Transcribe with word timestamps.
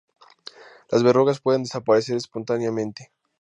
Las 0.89 1.03
verrugas 1.03 1.41
pueden 1.41 1.61
desaparecer 1.61 2.17
espontáneamente. 2.17 3.11